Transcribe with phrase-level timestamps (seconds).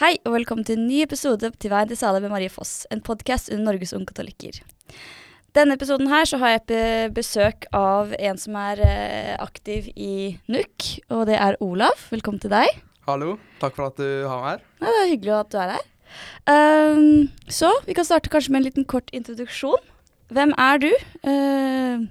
[0.00, 3.02] Hei og velkommen til en ny episode Til veien til Sale med Marie Foss, en
[3.04, 4.60] podkast under Norges Unge Katolikker.
[5.56, 10.38] Denne episoden her så har jeg be- besøk av en som er eh, aktiv i
[10.48, 11.98] NUK, og det er Olav.
[12.12, 12.70] Velkommen til deg.
[13.08, 14.62] Hallo, takk for at du har meg her.
[14.78, 15.88] Ja, det er hyggelig at du er her.
[16.50, 19.82] Um, så vi kan starte kanskje med en liten kort introduksjon.
[20.30, 20.88] Hvem er du?
[21.26, 22.06] Uh,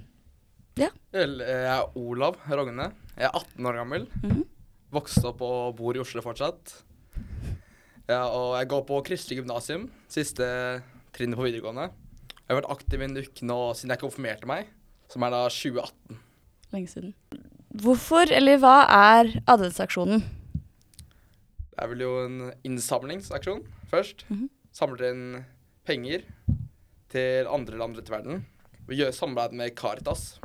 [1.10, 2.90] Vel, Jeg er Olav Rogne.
[3.16, 4.06] Jeg er 18 år gammel.
[4.22, 4.44] mhm.
[4.94, 6.76] Vokste opp og bor i Oslo fortsatt.
[8.10, 10.46] Ja, og jeg går på Kristelig gymnasium, siste
[11.14, 11.88] trinnet på videregående.
[12.40, 14.70] Jeg har vært aktiv i NUK nå siden jeg konfirmerte meg,
[15.12, 16.18] som er da 2018.
[16.74, 17.12] Lenge siden.
[17.80, 20.24] Hvorfor, eller hva er adventsaksjonen?
[21.70, 23.62] Det er vel jo en innsamlingsaksjon
[23.92, 24.24] først.
[24.28, 24.48] Mhm.
[24.74, 25.22] Samler inn
[25.86, 26.24] penger
[27.10, 28.42] til andre land rundt i verden.
[28.90, 30.40] Vi gjør samarbeid med Caritas,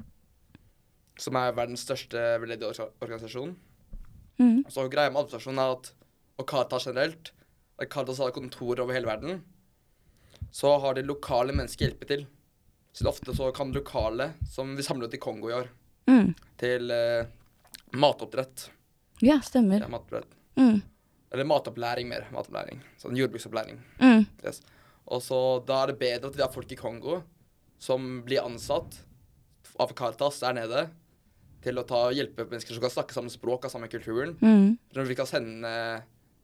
[1.17, 3.55] som er verdens største veldedige orga- organisasjon.
[4.37, 4.65] Mhm.
[4.69, 5.91] Så greia med adventsaksjonen er at,
[6.37, 7.31] og Caritas generelt,
[7.79, 9.41] at Caritas har kontor over hele verden,
[10.51, 12.25] så har de lokale mennesker hjelpe til.
[12.95, 15.67] Så ofte så kan lokale, som vi samlet i Kongo i år,
[16.07, 16.35] Mm.
[16.61, 17.25] til eh,
[17.97, 18.69] matoppdrett.
[19.25, 19.79] Ja, stemmer.
[19.81, 20.27] Ja, matoppdrett.
[20.55, 20.81] Mm.
[21.33, 22.27] Eller matopplæring mer.
[22.31, 22.79] Matopplæring.
[23.01, 23.79] Sånn jordbruksopplæring.
[23.99, 24.25] Mm.
[24.45, 24.61] Yes.
[25.07, 27.23] Og så da er det bedre at vi har folk i Kongo
[27.81, 28.99] som blir ansatt
[29.79, 30.85] av Caritas der nede
[31.65, 34.35] til å ta hjelpe mennesker som kan snakke samme språk, og samme kulturen.
[34.39, 34.77] Mm.
[34.95, 35.73] Når vi kan sende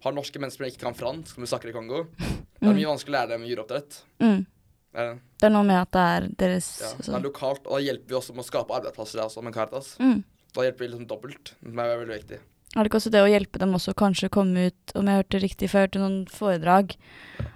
[0.03, 2.05] har norske mennesker som ikke kan fransk, som du snakker i Kongo.
[2.17, 4.02] Det er mye vanskelig å lære dem dyreoppdrett.
[4.21, 4.45] Mm.
[4.91, 5.07] Det
[5.39, 7.83] Det er noe med at det er deres ja, det sånn- er lokalt, og da
[7.85, 9.95] hjelper vi også med å skape arbeidsplasser der også med Caritas.
[9.99, 10.23] mm.
[10.53, 12.39] Da hjelper vi liksom dobbelt, Det er veldig viktig.
[12.75, 15.39] Er det ikke også det å hjelpe dem også kanskje komme ut, om jeg hørte
[15.41, 16.95] riktig før, til noen foredrag,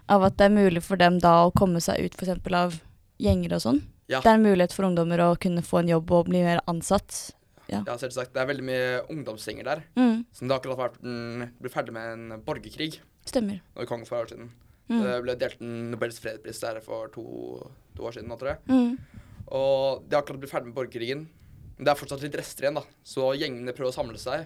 [0.09, 2.39] av at det er mulig for dem da å komme seg ut f.eks.
[2.53, 2.79] av
[3.19, 3.81] gjenger og sånn?
[4.07, 4.19] Ja.
[4.21, 7.31] Det er en mulighet for ungdommer å kunne få en jobb og bli mer ansatt.
[7.71, 8.33] Ja, selvsagt.
[8.35, 9.83] Det er veldig mye ungdomsgjenger der.
[9.97, 10.25] Mm.
[10.35, 13.57] Som det akkurat vært den ble ferdig med en borgerkrig Stemmer.
[13.73, 14.51] Når kongen for år siden.
[14.85, 14.99] Mm.
[15.01, 17.23] Det ble delt en Nobels fredspris der for to,
[17.97, 18.59] to år siden nå, tror jeg.
[18.69, 19.23] Mm.
[19.57, 21.23] Og de har akkurat blitt ferdig med borgerkrigen.
[21.75, 22.83] Men det er fortsatt litt rester igjen, da.
[23.03, 24.45] Så gjengene prøver å samle seg.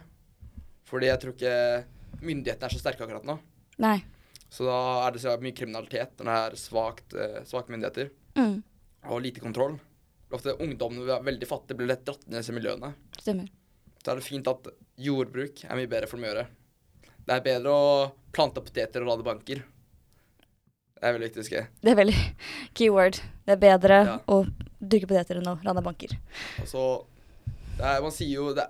[0.87, 3.35] Fordi jeg tror ikke myndighetene er så sterke akkurat nå.
[3.83, 3.97] Nei.
[4.49, 7.13] Så da er det så mye kriminalitet når det er svakt,
[7.51, 8.61] svake myndigheter Mm.
[9.11, 9.75] og lite kontroll.
[10.31, 12.91] Ofte ungdommene er veldig fattige blir lett dratt ned i miljøene.
[13.19, 13.47] Stemmer.
[14.03, 14.67] Så er det fint at
[15.01, 16.47] jordbruk er mye bedre for dem å gjøre.
[17.25, 19.63] Det er bedre å plante poteter og lade banker.
[20.99, 21.63] Det er veldig viktig å huske.
[21.81, 22.17] Det er veldig
[22.77, 23.19] keyword.
[23.47, 24.17] Det er bedre Ja.
[24.27, 24.41] å
[24.79, 26.13] dyrke poteter enn å lande banker.
[26.61, 26.83] Og så
[27.79, 28.65] det er, Man sier jo det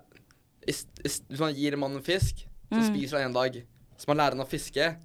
[0.69, 2.87] is, is, Hvis man gir en mann en fisk, så Mm.
[2.93, 3.55] spiser han en dag.
[3.97, 4.95] Hvis man lærer han å fiske,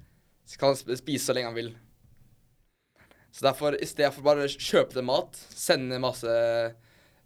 [0.47, 1.71] så kan han spise så lenge han vil.
[3.35, 6.31] Så derfor, i stedet for bare å kjøpe dem mat, sende masse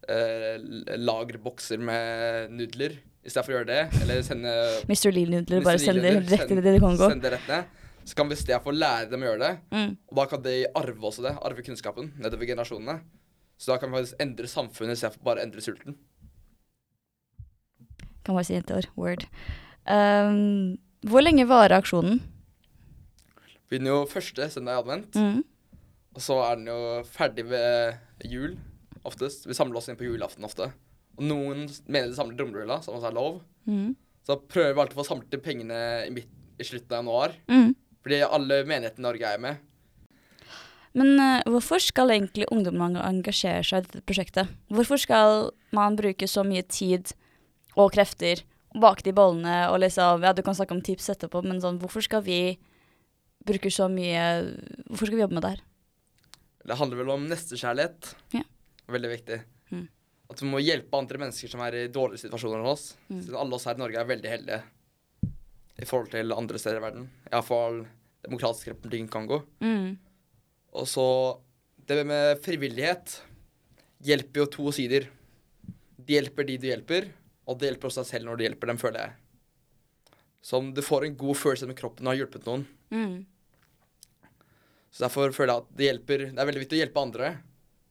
[0.08, 0.54] eh,
[0.96, 4.54] lagerbokser med nudler i stedet for å gjøre det, eller sende
[4.88, 5.10] Mr.
[5.12, 7.10] Lee-nudler, bare send det rett til Kongo.
[7.12, 7.74] Send det rett ned.
[8.08, 9.90] Så kan vi i stedet for lære dem å gjøre det, Mm.
[10.08, 13.02] og da kan de arve også det, arve kunnskapen nedover generasjonene.
[13.60, 15.98] Så da kan vi faktisk endre samfunnet i stedet for bare å endre sulten.
[18.24, 18.88] Kan bare si et ord.
[18.96, 19.26] Word.
[19.84, 22.22] Um, hvor lenge varer aksjonen?
[23.68, 25.44] Begynner jo første søndag i advent, Mm.
[26.18, 28.56] Og så er den jo ferdig ved jul
[29.06, 29.46] oftest.
[29.46, 30.72] Vi samler oss inn på julaften ofte.
[31.14, 33.38] Og noen mener de samler i som også er lov.
[33.70, 33.94] Mm.
[34.26, 37.36] Så prøver vi alltid å få samlet inn pengene i, midt, i slutten av januar.
[37.46, 37.70] Mm.
[38.02, 39.62] Fordi alle menighetene i Norge er med.
[40.98, 44.50] Men uh, hvorfor skal egentlig ungdommene engasjere seg i dette prosjektet?
[44.74, 47.14] Hvorfor skal man bruke så mye tid
[47.78, 48.42] og krefter
[48.74, 52.02] bak de bollene og liksom Ja, du kan snakke om tips etterpå, men sånn, hvorfor
[52.02, 52.58] skal vi
[53.46, 54.24] bruke så mye
[54.88, 55.67] Hvorfor skal vi jobbe med det her?
[56.64, 58.10] Det handler vel om nestekjærlighet.
[58.34, 58.42] Ja.
[58.88, 59.38] Veldig viktig.
[59.72, 59.84] Mm.
[60.32, 62.90] At vi må hjelpe andre mennesker som er i dårlige situasjoner enn oss.
[63.08, 63.20] Mm.
[63.22, 64.62] Siden alle oss her i Norge er veldig heldige
[65.78, 67.06] i forhold til andre steder i verden.
[67.30, 67.84] Iallfall
[68.26, 69.42] Demokratisk republikk Kongo.
[69.62, 69.94] Mm.
[70.74, 71.06] Og så
[71.88, 73.22] Det med frivillighet
[74.04, 75.06] hjelper jo to sider.
[75.96, 77.08] De hjelper de du hjelper,
[77.48, 79.14] og det hjelper også deg selv når du hjelper dem, føler jeg.
[80.44, 82.66] Så du får en god følelse med kroppen og har hjulpet noen.
[82.92, 83.16] Mm.
[84.90, 87.30] Så derfor føler jeg at det hjelper Det er veldig viktig å hjelpe andre.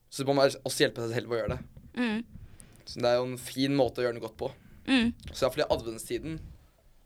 [0.09, 1.59] Så må man også hjelpe seg selv å gjøre det.
[1.97, 2.23] Mm.
[2.87, 4.49] Så det er jo en fin måte å gjøre noe godt på.
[4.87, 5.11] Mm.
[5.33, 6.39] Så iallfall i adventstiden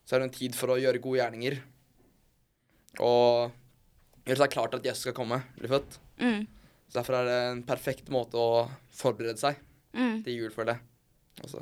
[0.05, 1.57] så er det en tid for å gjøre gode gjerninger.
[3.01, 3.51] Og
[4.27, 5.97] gjøre seg klar til at Jesus skal komme, bli født.
[6.21, 6.45] Mm.
[6.91, 9.59] Så derfor er det en perfekt måte å forberede seg
[9.91, 10.21] Mm.
[10.23, 10.81] til jul, føler jeg.
[11.43, 11.61] Også.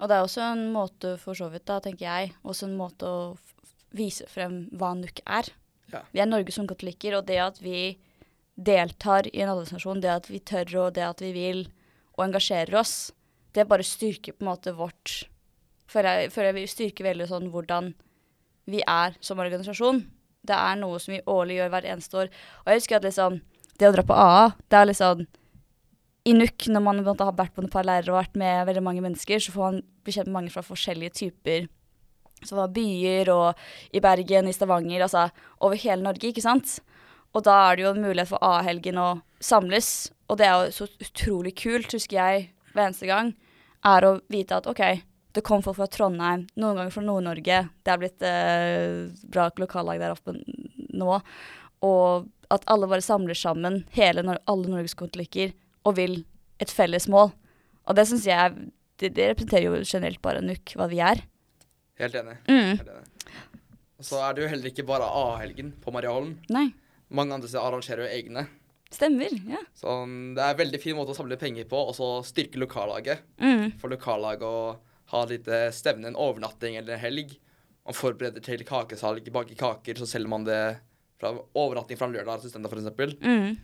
[0.00, 3.08] Og det er også en måte, for så vidt, da, tenker jeg, også en måte
[3.08, 3.38] å
[3.96, 5.48] vise frem hva NUK er.
[5.92, 6.04] Ja.
[6.14, 7.98] Vi er Norge som katolikker, og det at vi
[8.60, 11.64] deltar i en adventsnasjon, det at vi tør og det at vi vil
[12.18, 13.12] og engasjerer oss,
[13.56, 15.26] det bare styrker på en måte vårt
[15.90, 17.88] Føler jeg, føler jeg vi styrker veldig sånn hvordan
[18.70, 20.04] vi er som organisasjon.
[20.46, 22.30] Det er noe som vi årlig gjør hvert eneste år.
[22.60, 23.40] Og jeg husker at liksom,
[23.74, 25.24] det å dra på AA, det er liksom
[26.30, 29.02] I NUK, når man har vært på et par leirer og vært med veldig mange
[29.02, 31.66] mennesker, så får man bli kjent med mange fra forskjellige typer
[32.46, 35.28] som var byer, og i Bergen, i Stavanger, altså
[35.60, 36.78] over hele Norge, ikke sant.
[37.36, 39.10] Og da er det jo en mulighet for A-helgen å
[39.42, 43.32] samles, og det er jo så utrolig kult, husker jeg, hver eneste gang,
[43.86, 44.82] er å vite at OK,
[45.34, 50.02] det kom folk fra Trondheim, noen ganger fra Nord-Norge, det er blitt eh, bra lokallag
[50.02, 51.20] der oppe nå,
[51.86, 55.54] og at alle bare samler sammen, hele, alle Norges katolikker,
[55.86, 56.22] og vil
[56.60, 57.30] et felles mål.
[57.88, 58.56] Og det syns jeg
[59.00, 61.22] det, det representerer jo generelt bare NUK, hva vi er.
[62.00, 62.36] Helt enig.
[62.48, 62.70] Mm.
[62.80, 63.34] Helt enig.
[64.00, 66.34] Og så er det jo heller ikke bare A-helgen på Mariaholm.
[66.54, 66.70] Nei,
[67.10, 68.46] Mange andre steder arrangerer jo egne.
[68.90, 69.30] stemmer.
[69.46, 69.58] Ja.
[69.74, 69.86] Så
[70.34, 73.20] det er en veldig fin måte å samle penger på, og så styrke lokallaget.
[73.38, 73.72] Mm.
[73.78, 74.78] For lokallaget å
[75.12, 77.36] ha et lite stevne, en overnatting eller en helg.
[77.86, 80.60] Man forbereder til kakesalg, baker kaker, så selger man det
[81.20, 83.18] fra overnatting fra lørdag til søndag, f.eks.
[83.22, 83.56] Mm.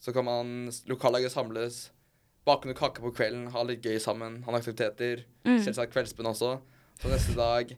[0.00, 0.52] Så kan man
[0.90, 1.90] lokallaget samles,
[2.46, 5.24] bake noen kaker på kvelden, ha litt gøy sammen, ha noen aktiviteter.
[5.46, 5.58] Mm.
[5.64, 6.58] Selvsagt kveldsbønn også.
[6.98, 7.70] Så neste dag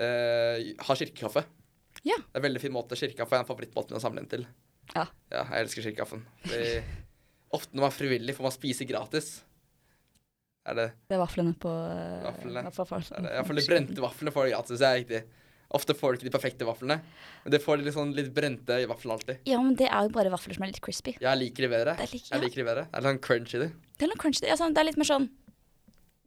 [0.00, 1.44] eh, ha kirkekaffe.
[2.06, 2.16] Ja.
[2.16, 2.96] Det er en veldig fin måte.
[2.98, 4.46] Kirkekaffe er en favorittmåte å samle inn til.
[4.94, 5.06] Ja.
[5.32, 6.24] Ja, jeg elsker kirkekaffen.
[7.52, 9.30] Ofte når man er frivillig, får man spise gratis.
[10.64, 12.62] Er det, Det er vaflene på uh, Vaflene.
[12.62, 14.78] er det Iallfall de brente vaflene får de gratis.
[14.78, 15.22] Det er riktig.
[15.72, 16.98] Ofte får du ikke de perfekte vaflene,
[17.42, 19.38] men det får de litt sånn litt brente i vaflene alltid.
[19.48, 21.14] Ja, men det er jo bare vafler som er litt crispy.
[21.22, 21.94] Jeg liker de bedre.
[21.96, 22.84] Det er, litt, Jeg liker de bedre.
[22.90, 23.68] Det er litt sånn crunch i det.
[23.96, 24.44] det er noe crunchy.
[24.50, 25.30] Ja, sånn, det er litt mer sånn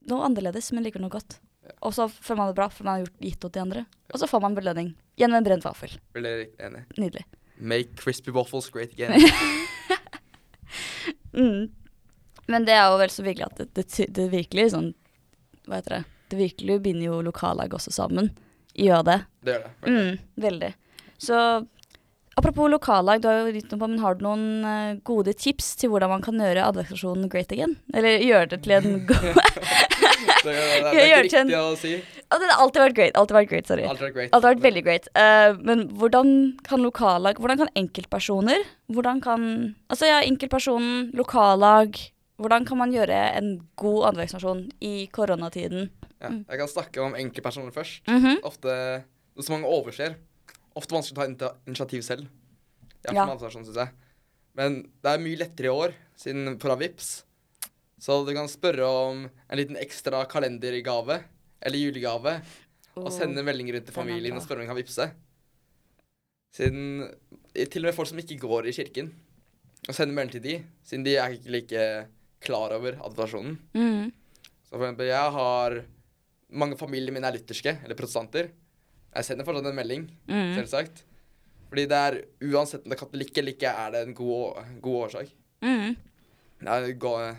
[0.10, 1.38] noe annerledes, men likevel noe godt.
[1.82, 3.86] Og så føler man det bra, for man har gjort, gitt opp til andre.
[4.14, 5.96] Og så får man belønning gjennom en brent vaffel.
[6.16, 7.26] Nydelig.
[7.58, 9.16] Make crispy waffles great again.
[11.36, 11.68] Mm.
[12.48, 14.92] Men det er jo vel så virkelig at det, det, det virkelig sånn
[15.68, 16.04] Hva heter det?
[16.32, 18.32] Det virkelig binder jo lokallag også sammen.
[18.74, 19.18] Gjør det.
[19.46, 19.92] Det gjør det.
[19.92, 20.70] Mm, veldig.
[21.22, 21.38] Så
[22.36, 25.76] apropos lokallag, du har jo gitt noe på, men har du noen eh, gode tips
[25.82, 27.76] til hvordan man kan gjøre advokasjonen great again?
[27.94, 29.38] Eller gjøre det til en god
[30.46, 31.94] Det, det, det, det er ikke riktig å si.
[32.26, 33.18] Det har alltid vært great.
[33.20, 33.86] Alltid vært great, sorry.
[33.90, 34.34] Alt vært, great.
[34.34, 35.08] Har vært veldig great.
[35.18, 36.34] Uh, men hvordan
[36.66, 39.48] kan lokallag Hvordan kan enkeltpersoner Hvordan kan
[39.94, 41.98] Altså ja, enkeltpersonen, lokallag
[42.42, 45.90] Hvordan kan man gjøre en god andrevaksinasjon i koronatiden?
[46.20, 48.02] Ja, jeg kan snakke om enkeltpersoner først.
[48.12, 48.42] Mhm.
[48.48, 48.74] Ofte
[49.36, 50.16] Noe som mange overser.
[50.80, 52.28] Ofte vanskelig å ta initiativ selv.
[53.08, 53.92] Ja, sånn, synes jeg.
[54.56, 57.25] Men det er mye lettere i år, siden foran Vips.
[58.06, 61.24] Så du kan spørre om en liten ekstra kalendergave
[61.66, 62.36] eller julegave.
[62.96, 65.08] Og sende meldinger rundt til familien og spørre om de kan vippse.
[66.56, 67.10] Siden
[67.56, 69.10] Til og med folk som ikke går i kirken.
[69.90, 70.54] Og sende melding til de,
[70.86, 71.82] siden de er ikke like
[72.46, 73.58] klar over advokasjonen.
[73.74, 74.12] Mm.
[74.66, 75.82] Så for eksempel, jeg har
[76.56, 78.52] Mange familier mine er lutherske, eller protestanter.
[79.16, 80.54] Jeg sender fortsatt en melding, mm.
[80.56, 81.02] selvsagt.
[81.68, 85.00] Fordi det er uansett om det er katolikk eller ikke, er det en god, god
[85.08, 85.32] årsak.
[85.66, 85.96] Mm.
[86.62, 87.36] Det er, gå-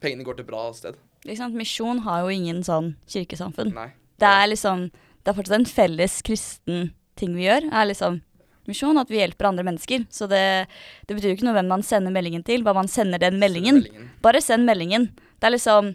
[0.00, 0.96] pengene går til bra sted.
[1.24, 1.54] Liksom.
[1.56, 3.72] Misjon har jo ingen sånn kirkesamfunn.
[3.74, 3.90] Nei.
[4.20, 4.90] Det er liksom
[5.24, 7.70] Det er fortsatt en felles kristen ting vi gjør.
[7.72, 8.20] er liksom
[8.68, 10.06] misjon, at vi hjelper andre mennesker.
[10.12, 10.66] Så det,
[11.08, 13.80] det betyr jo ikke noe hvem man sender meldingen til, bare man sender den meldingen.
[13.82, 14.10] meldingen.
[14.22, 15.06] Bare send meldingen.
[15.40, 15.94] Det er liksom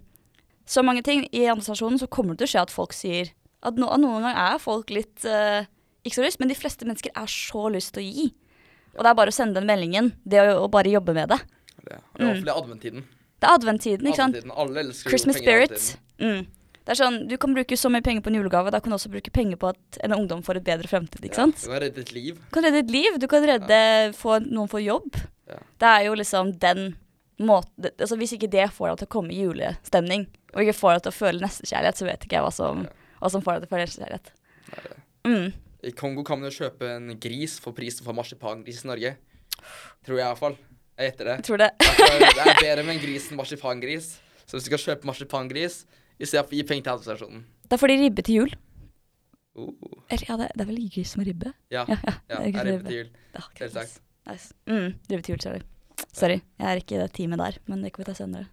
[0.69, 1.27] så mange ting.
[1.33, 3.29] I andre stasjonen så kommer det til å skje at folk sier
[3.61, 5.65] at no, noen ganger er folk litt uh,
[6.05, 8.27] ikke så lyst, men de fleste mennesker er så lyst til å gi.
[8.97, 10.13] Og det er bare å sende den meldingen.
[10.25, 11.39] Det å, å bare jobbe med det.
[11.85, 12.25] Det er Mm.
[12.25, 13.03] iallfall i adventtiden.
[13.39, 14.35] Det er adventtiden, ikke sant?
[14.35, 14.55] Adventtiden.
[14.59, 15.97] Alle elsker Christmas spirit.
[16.19, 16.47] Mm.
[16.89, 18.95] Det er sånn, Du kan bruke så mye penger på en julegave, da kan du
[18.97, 21.21] også bruke penger på at en ungdom får et bedre fremtid.
[21.21, 21.59] ikke Ja, sant?
[21.61, 22.35] Du kan redde et liv.
[22.35, 23.79] Du kan redde et liv, du kan redde
[24.17, 25.15] få, noen får jobb.
[25.47, 25.59] Ja.
[25.79, 26.95] Det er jo liksom den
[27.39, 30.93] måten altså Hvis ikke det får deg til å komme i julestemning, og ikke får
[30.97, 32.89] deg til å føle nestekjærlighet, så vet ikke jeg hva som, Ja.
[33.21, 34.31] hva som får deg til å føle nestekjærlighet.
[35.25, 35.53] Mm.
[35.83, 39.15] I Kongo kan man jo kjøpe en gris for prisen for marsipangris i Norge.
[40.03, 40.57] Tror jeg iallfall.
[40.99, 41.35] Jeg gjetter det.
[41.39, 41.69] Jeg tror det.
[41.79, 44.07] Det er bedre med en gris enn marsipangris.
[44.43, 45.77] Så hvis du skal kjøpe marsipangris,
[46.19, 48.53] i stedet for å gi penger til administrasjonen Da får de ribbe til jul.
[49.55, 49.71] Uh.
[50.11, 51.53] Eller ja, det, det er vel gris med ribbe?
[51.71, 52.89] Ja, Ja, ja, ja, det er så ribbe.
[52.89, 53.09] til jul.
[53.61, 53.99] Selvsagt.
[54.27, 54.51] Nice.
[54.67, 55.63] Mm, ribbe til jul, sorry.
[56.15, 58.49] Sorry, jeg er ikke i det teamet der, men det kan vi ta senere.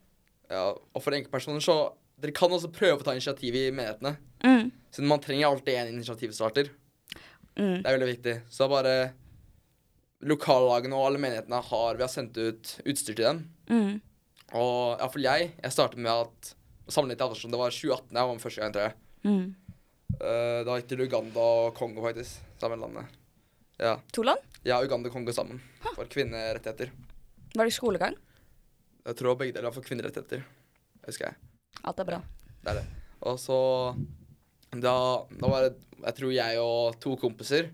[0.50, 1.78] Ja, og for enkeltpersoner så
[2.16, 4.14] Dere kan også prøve å ta initiativ i menighetene.
[4.40, 4.70] Mm.
[4.94, 6.70] Siden man trenger alltid en initiativstarter.
[7.58, 7.82] Mm.
[7.82, 8.34] Det er veldig viktig.
[8.48, 8.94] Så bare
[10.24, 13.42] Lokallagene og alle menighetene har Vi har sendt ut utstyr til dem.
[13.68, 13.98] Mm.
[14.56, 15.50] Og iallfall jeg.
[15.60, 16.54] Jeg startet med at
[16.86, 17.50] Sammenlignet med litt.
[17.50, 18.94] Det var 2018 jeg var med første gang, tror jeg.
[19.26, 19.46] Mm.
[20.20, 22.44] Uh, da gikk til Uganda og Kongo, faktisk.
[22.62, 23.16] Sammen landet.
[23.82, 23.96] Ja.
[24.14, 24.44] To land?
[24.66, 25.58] ja, Uganda og Kongo sammen.
[25.96, 26.92] For kvinnerettigheter.
[27.56, 28.14] Var det skolegang?
[29.06, 30.46] Jeg tror begge deler var for kvinnerettigheter.
[31.06, 31.38] Husker jeg.
[31.86, 32.20] Alt er bra.
[32.62, 32.86] Det er det.
[33.26, 33.58] Og så
[34.76, 34.94] Da,
[35.30, 37.70] da var det, jeg tror jeg og to kompiser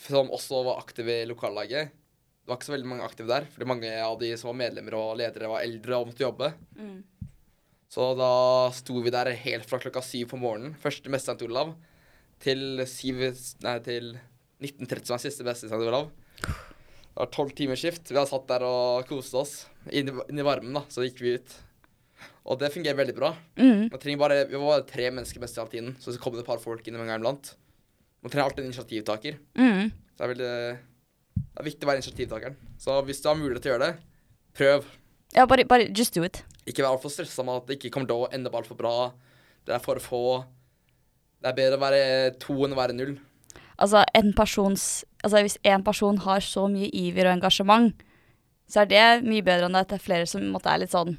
[0.00, 1.92] som også var aktive i lokallaget.
[2.42, 4.96] Det var ikke så veldig mange aktive der, fordi mange av de som var medlemmer
[4.98, 6.50] og ledere, var eldre og måtte jobbe.
[7.92, 8.32] Så da
[8.74, 11.46] sto vi der helt fra klokka syv på morgenen, første messe St.
[11.46, 11.74] Olav,
[12.42, 13.20] til, syv,
[13.62, 14.14] nei, til
[14.64, 15.78] 1930 som er siste messe St.
[15.78, 16.08] Olav.
[16.42, 18.08] Det var tolv timers skift.
[18.08, 19.52] Vi hadde satt der og koste oss.
[19.92, 21.54] Inn i, inn i varmen, da, så gikk vi ut.
[22.48, 23.34] Og det fungerer veldig bra.
[23.60, 23.90] Mm.
[23.92, 26.34] Man trenger bare, vi var bare tre mennesker mest i all tiden, så så kom
[26.34, 27.52] det et par folk inn gang iblant.
[28.22, 29.38] Man trenger alltid en initiativtaker.
[29.58, 29.90] Mm.
[29.90, 30.50] Så det er, veldig,
[31.42, 32.58] det er viktig å være initiativtakeren.
[32.78, 33.94] Så hvis du har mulighet til å gjøre det,
[34.58, 34.86] prøv.
[35.34, 36.44] Ja, bare, bare just do it.
[36.68, 38.94] Ikke vær altfor stressa med at det ikke kommer til å ende opp altfor bra.
[39.66, 40.22] Det er for få.
[41.42, 42.04] Det er bedre å være
[42.42, 43.16] to enn å være null.
[43.82, 44.86] Altså, en persons,
[45.24, 48.04] altså hvis en person har så mye iver og engasjement,
[48.70, 51.16] så er det mye bedre enn at det er flere som måtte, er litt sånn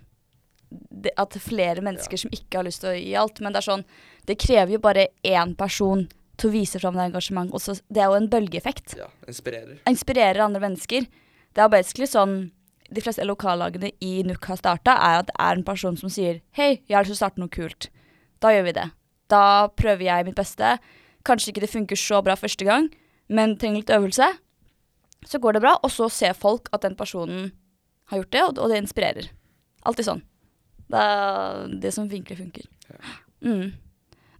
[0.71, 3.41] det, At det er flere mennesker som ikke har lyst til å gi alt.
[3.43, 3.83] Men det er sånn
[4.25, 6.07] Det krever jo bare én person
[6.39, 7.55] til å vise fram det engasjementet.
[7.57, 8.95] Også, det er jo en bølgeeffekt.
[8.99, 9.79] Ja, inspirerer.
[9.89, 11.07] Inspirerer andre mennesker.
[11.53, 12.37] Det er basically sånn
[12.93, 16.41] de fleste lokallagene i NUK har starta, er at det er en person som sier
[16.57, 17.89] Hei, jeg har lyst til å starte noe kult.
[18.43, 18.87] Da gjør vi det.
[19.31, 20.75] Da prøver jeg mitt beste.
[21.25, 22.89] Kanskje ikke det funker så bra første gang,
[23.31, 24.27] men trenger litt øvelse.
[25.23, 27.53] Så går det bra, og så ser folk at den personen
[28.11, 29.29] har gjort det, og, det inspirerer.
[29.87, 30.23] Alltid sånn.
[30.91, 32.67] Det er det som virkelig funker.
[33.43, 33.71] Mm.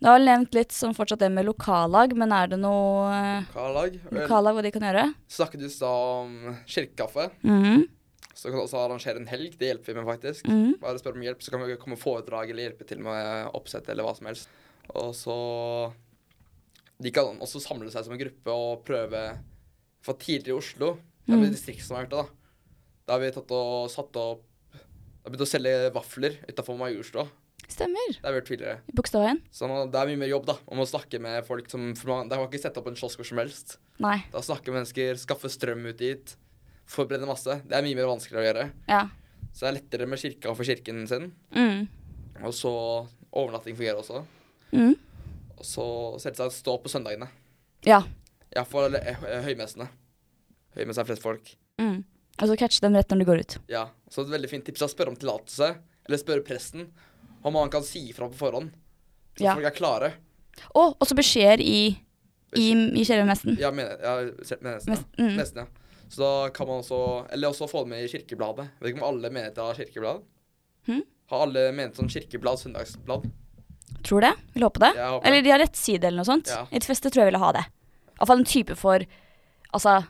[0.03, 3.93] Du har nevnt litt som fortsatt det med lokallag, men er det noe eh, Lokallag.
[4.12, 5.03] Lokallag hva de kan gjøre?
[5.31, 6.33] Snakket du i stad om
[6.67, 7.29] kirkekaffe?
[7.48, 7.86] Mhm.
[8.36, 9.53] Så kan du også arrangere en helg.
[9.55, 10.48] Det hjelper vi med, faktisk.
[10.50, 10.74] Mhm.
[10.81, 14.03] Bare spør om hjelp, så kan vi komme foredrag eller hjelpe til med oppsett eller
[14.03, 14.50] hva som helst.
[14.91, 15.38] Og så
[17.03, 19.22] De kan også samle seg som en gruppe og prøve
[20.03, 20.89] For tidligere i Oslo,
[21.25, 21.51] det er Mm.
[21.53, 22.27] distriktet som har gjort det, da.
[23.07, 24.43] Da har vi tatt og satt opp
[24.74, 27.25] Da har begynt å selge vafler utafor Majorstua.
[27.73, 28.13] Stemmer.
[28.13, 28.77] Det har vi gjort tidligere.
[28.85, 29.39] I Bogstadveien?
[29.49, 30.55] Så det er mye mer jobb, da.
[30.69, 33.21] om å snakke med folk som for man, Det har ikke sette opp en kiosk
[33.21, 33.77] hvor som helst.
[34.03, 34.19] Nei.
[34.33, 36.35] Da snakke med mennesker, skaffe strøm ut dit,
[36.89, 37.57] forberede masse.
[37.65, 38.67] Det er mye mer vanskeligere å gjøre.
[38.91, 39.01] Ja.
[39.53, 41.31] Så det er lettere med kirka for kirken sin.
[41.55, 41.87] Mm.
[42.43, 42.73] Og så
[43.33, 44.23] overnatting fungerer også.
[44.73, 44.93] Mm.
[45.57, 45.85] Og så
[46.21, 47.29] selvsagt stå på søndagene.
[47.87, 48.03] Ja.
[48.53, 48.97] Iallfall
[49.47, 49.89] høymessene.
[50.77, 51.55] Høymesse er flest folk.
[51.81, 52.03] Mm.
[52.41, 53.57] Og så catche dem rett når de går ut.
[53.69, 53.87] Ja.
[54.09, 55.69] Så et veldig fint tips er å spørre om tillatelse,
[56.05, 56.87] eller spørre presten
[57.43, 58.71] om han kan si ifra på forhånd.
[59.38, 59.53] Så Ja.
[59.55, 60.12] folk er klare.
[60.75, 61.97] Og også beskjeder i,
[62.55, 62.67] i,
[63.00, 63.57] i selve messen.
[63.59, 65.63] Ja, nesten ja, menesten, Mest, mm.
[65.63, 65.65] Ja.
[66.13, 68.67] Så da kan man også Eller også få det med i kirkebladet.
[68.79, 70.21] Vet ikke om alle menigheter har kirkeblad?
[70.85, 71.01] Hmm?
[71.31, 73.25] Har alle menigheter sånn kirkeblad, søndagsblad?
[74.03, 74.33] Tror det.
[74.53, 74.91] Vil håpe det.
[75.00, 76.51] Håper Eller de har rettside eller noe sånt.
[76.53, 76.67] Ja.
[76.69, 77.63] I de fleste tror jeg ville ha det.
[78.19, 79.05] Iallfall en type for
[79.73, 80.03] Altså,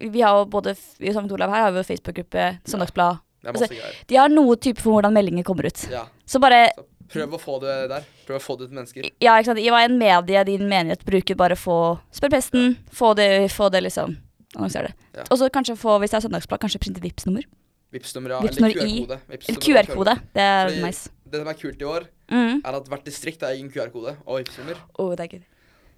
[0.00, 1.28] vi har jo både f- I St.
[1.36, 3.18] Olav her har vi jo Facebook-gruppe, Søndagsblad.
[3.44, 3.68] Er Altså.
[4.08, 5.82] De har noe type for hvordan meldinger kommer ut.
[5.90, 6.06] Ja.
[6.32, 8.04] Så bare Så prøv å få det der.
[8.26, 9.08] Prøv å få det til mennesker.
[9.20, 9.60] Ja, ikke sant.
[9.60, 11.78] I hva en medie din menighet bruker, bare få
[12.14, 12.76] Spør presten.
[12.94, 14.14] Få det, få det liksom
[14.56, 14.94] Annonser det.
[15.16, 15.22] Ja.
[15.32, 17.44] Og så kanskje få, hvis det er søndagsblad, kanskje printe Vipps-nummer.
[17.92, 18.40] Vipps-nummer, ja.
[18.44, 19.20] Vipps-nummer Eller QR-kode.
[19.48, 20.14] Eller QR-kode.
[20.34, 21.10] Det er Fordi- nice.
[21.32, 22.60] Det som er kult i år, Mm.
[22.64, 24.76] er at hvert distrikt har egen QR-kode og Vipps-nummer.
[24.98, 25.42] Oh, det er gøy.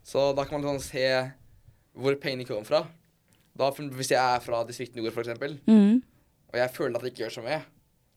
[0.05, 1.33] Så da kan man liksom se
[1.99, 2.87] hvor pengene kommer fra.
[3.57, 6.03] Da, hvis jeg er fra distrikt nord, for eksempel, Mm.
[6.53, 7.63] og jeg føler at det ikke gjør så mye,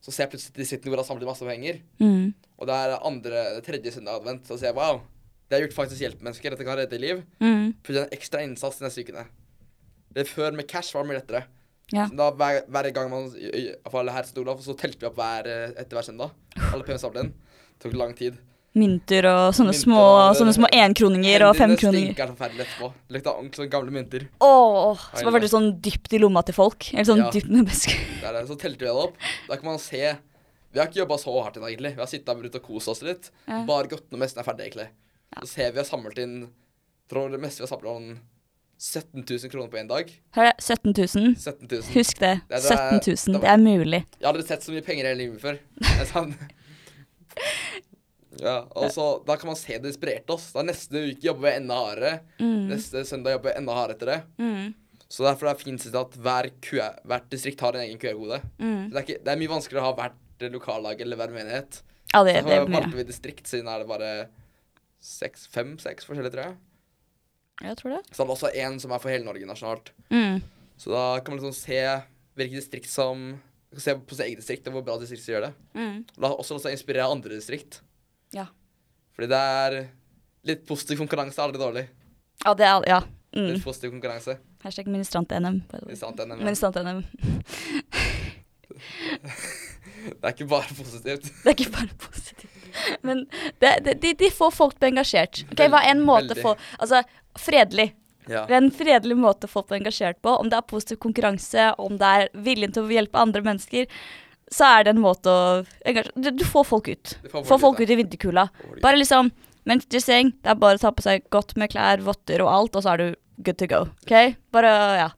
[0.00, 1.80] så ser jeg plutselig at sitter nord har samlet masse penger.
[1.98, 2.34] Mm.
[2.58, 5.00] Og det er andre, tredje søndag advent, så sier jeg wow,
[5.48, 6.54] det har gjort faktisk hjelpemennesker.
[6.54, 7.22] Dette kan redde liv.
[7.40, 7.72] Mm.
[7.82, 9.24] Plutselig en ekstra innsats de neste ukene.
[10.14, 11.44] Det Før med cash var det mye lettere.
[11.92, 12.04] Ja.
[12.10, 16.04] Så da hver, hver gang man her så telte vi opp hver, eh, etter hver
[16.04, 16.34] søndag.
[16.58, 17.32] Alle pengene samlet inn.
[17.78, 18.36] Det tok lang tid.
[18.78, 20.04] Mynter og sånne Mynter små,
[20.38, 22.90] sånne små enkroninger og Hendene Det stinker etterpå.
[23.08, 24.28] Det lukta ordentlig gamle mynter.
[24.40, 26.88] Åh, som var det veldig sånn dypt i lomma til folk.
[26.94, 27.30] Eller sånn Ja.
[27.34, 27.92] dypt med besk?
[28.22, 28.46] Det er det.
[28.48, 29.16] Så telte vi det opp.
[29.48, 30.16] Da kan man se
[30.72, 31.94] Vi har ikke jobba så hardt inn, egentlig.
[31.96, 33.30] Vi har sittet der ute og kost oss litt.
[33.48, 33.62] Ja.
[33.64, 34.88] Bare gått når mesten er ferdig, egentlig.
[35.42, 36.34] Så ser vi har samlet inn
[37.08, 38.18] Tror det meste vi har samlet inn
[38.78, 40.10] 17 000 kroner på én dag.
[40.36, 41.34] Hør det, 17 000.
[41.34, 41.82] 17 000.
[41.96, 42.34] Husk det.
[42.48, 43.32] Det er- 17 000.
[43.34, 44.00] det Det er mulig.
[44.20, 45.58] Jeg har aldri sett så mye penger i hele livet før.
[45.80, 46.36] Det er sant.
[48.38, 50.50] Ja, altså, Da kan man se det inspirerte oss.
[50.54, 52.12] Da Neste uke jobber vi enda hardere.
[52.38, 52.68] Mm.
[52.70, 54.20] Neste søndag jobber vi enda hardere etter det.
[54.38, 54.74] Mm.
[55.08, 58.42] Så derfor er det fint at hver QR, hvert distrikt har en egen QR-kode.
[58.60, 58.90] Mm.
[58.92, 61.80] Det, er det er mye vanskeligere å ha hvert lokallag eller hver menighet.
[62.12, 64.12] Ja, det, Så det er valgte vi distrikt, siden er det bare
[65.04, 66.56] seks, fem-seks forskjellige, tror jeg.
[67.68, 68.02] Jeg tror det.
[68.12, 69.90] Så er det også én som er for hele Norge nasjonalt.
[70.12, 70.38] Mm.
[70.78, 71.82] Så da kan man liksom se
[72.38, 73.30] hvilket distrikt som
[73.76, 75.48] Se på sitt eget distrikt og hvor bra distrikt som gjør det.
[75.76, 75.96] Mm.
[76.24, 77.82] La også la seg inspirere andre distrikt.
[78.36, 78.46] Ja.
[79.16, 79.78] Fordi det er
[80.48, 81.86] litt positiv konkurranse er aldri dårlig.
[82.44, 83.00] Ja, det er Ja.
[83.36, 83.50] Mm.
[83.52, 84.38] Litt positiv konkurranse.
[84.64, 85.60] Hashtag ministrant-NM.
[85.84, 86.44] Ministrant-NM, ja.
[86.44, 87.04] Ministrant-NM.
[90.08, 91.28] Det er ikke bare positivt.
[91.42, 92.54] Det er ikke bare positivt.
[93.02, 93.24] Men
[93.58, 95.42] det, det, de, de får folk til å bli engasjert.
[95.50, 96.54] Ok, Hva er en måte Veldig.
[96.78, 97.02] Altså,
[97.38, 97.88] fredelig.
[98.28, 98.44] Ja.
[98.46, 100.34] Det er en fredelig måte få folk til å bli engasjert på.
[100.40, 103.88] Om det er positiv konkurranse, om det er viljen til å hjelpe andre mennesker,
[104.54, 105.64] så er det en måte å
[106.16, 107.14] Du, får folk ut.
[107.30, 108.48] Får Få folk ut, ut i vinterkulda.
[108.82, 109.30] Bare liksom
[110.00, 112.82] seng, det er bare å ta på seg godt med klær, votter og alt, og
[112.82, 113.08] så er du
[113.44, 113.80] good to go.
[114.06, 114.36] OK?
[114.50, 115.08] Bare ja.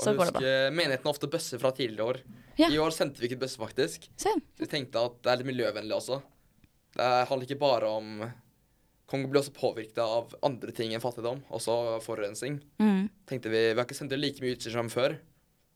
[0.00, 0.40] Så Og går det bra.
[0.40, 2.20] husk, Menigheten har ofte bøsser fra tidligere år.
[2.56, 2.68] Ja.
[2.70, 4.08] I år sendte vi ikke bøsse, faktisk.
[4.16, 6.22] Så vi tenkte at det er litt miljøvennlig også.
[6.96, 8.24] Det handler ikke bare om
[9.10, 12.60] Kongo blir også påvirket av andre ting enn fattigdom, også forurensning.
[12.78, 13.08] Mm.
[13.26, 15.16] Tenkte Vi vi har ikke sendt ut like mye utstyr som før.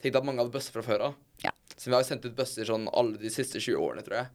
[0.00, 1.16] Tenkte at mange hadde bøsser fra før av.
[1.42, 1.50] Ja.
[1.76, 4.32] Så vi har sendt ut bøsser sånn alle de siste 20 årene, tror jeg.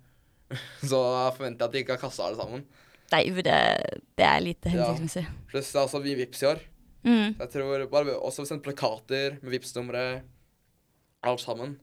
[0.90, 2.66] Så jeg forventer at de ikke har kasta alle sammen.
[3.10, 3.60] Nei, det,
[4.20, 4.90] det er lite Ja.
[5.50, 6.60] Pluss det er også mye vips i år.
[7.08, 7.38] Mm.
[7.40, 10.04] Jeg tror bare vi også sendt plakater med Vipps-numre,
[11.26, 11.78] alt sammen.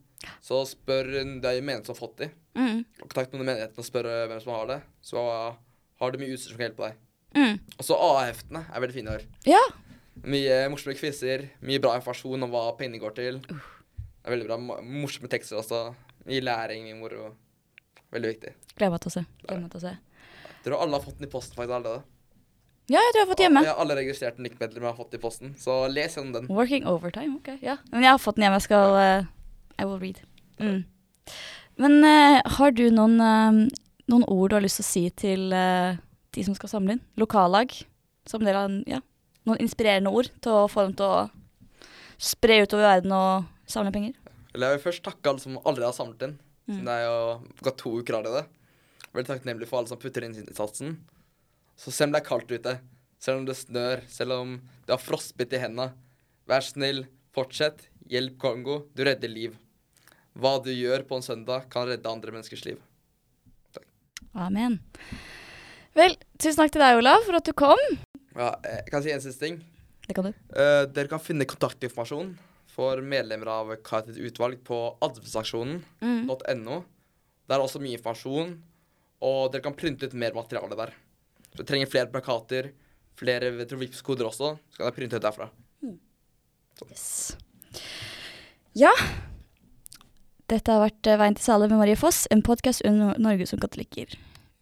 [0.45, 2.29] Så spør det er jo menigheten som har fått de.
[2.57, 2.85] Mm.
[3.03, 4.79] Kontakt med menigheten og spør hvem som har det.
[5.05, 5.25] Så
[6.01, 7.03] har du mye utstyr som kan hjelpe deg.
[7.37, 7.59] Mm.
[7.77, 9.27] Og så AA-heftene er veldig fine i år.
[9.49, 9.63] Ja.
[10.27, 13.43] Mye morsomme quizer, mye bra informasjon om hva pengene går til.
[14.27, 14.79] Det er veldig bra.
[14.83, 15.81] Morsomme tekster også.
[16.27, 17.29] Mye læring, mye moro.
[18.11, 18.51] Veldig viktig.
[18.75, 19.21] Gleder meg til å se.
[19.45, 19.93] Gleder meg til å se.
[20.49, 22.03] Jeg tror alle har fått den i posten faktisk allerede.
[22.91, 23.63] Ja, jeg tror jeg har fått hjemme.
[23.69, 26.51] Ja, alle registrerte NIC-medlemmer har fått den i posten, så les gjennom den.
[26.51, 27.53] Working overtime, ok.
[27.63, 27.79] Ja.
[27.95, 28.59] Men jeg har fått den hjemme.
[28.59, 29.31] Jeg skal uh,
[29.79, 30.21] I will read.
[30.59, 30.83] Mm.
[31.87, 35.51] Men uh, har du noen, uh, noen ord du har lyst til å si til
[35.55, 37.07] de som skal samle inn?
[37.15, 37.79] Lokallag?
[38.27, 39.05] Som del av en, ja,
[39.47, 41.27] noen inspirerende ord til å få dem til å
[42.19, 44.17] spre utover verden og samle penger?
[44.55, 46.39] Eller jeg vil først takke alle som allerede har samlet inn.
[46.67, 46.79] Mm.
[46.87, 47.19] Det er jo
[47.67, 48.47] gått to uker allerede.
[49.13, 50.97] Veldig takknemlig for alle som putter inn innsatsen.
[51.77, 52.75] Så selv om det er kaldt ute,
[53.23, 54.57] selv om det snør, selv om
[54.87, 55.93] du har frostbitt i hendene,
[56.49, 57.05] vær snill,
[57.37, 59.57] fortsett, hjelp Kongo, du redder liv.
[60.37, 62.81] Hva du gjør på en søndag, kan redde andre menneskers liv.
[63.77, 63.87] Takk.
[64.47, 64.81] Amen.
[65.97, 67.81] Vel, tusen takk til deg, Olav, for at du kom.
[68.37, 69.63] Ja, jeg kan si en siste ting.
[70.07, 70.37] Det kan du.
[70.53, 72.35] Uh, dere kan finne kontaktinformasjon
[72.77, 75.81] for medlemmer av Karitas utvalg på adventsaksjonen.no.
[76.05, 76.83] Mm.
[77.47, 78.57] Der er også mye informasjon,
[79.25, 80.93] og dere kan printe ut mer materiale der.
[81.49, 82.73] Så dere trenger flere plakater,
[83.17, 85.49] flere Vipps-koder også, så kan dere printe ut derfra.
[86.91, 87.37] Yes.
[88.77, 88.93] Ja.
[90.51, 93.63] Dette har vært eh, Veien til Sale med Marie Foss, en podkast under Norge som
[93.63, 94.13] katolikker.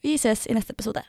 [0.05, 1.03] Vi ses i neste episode.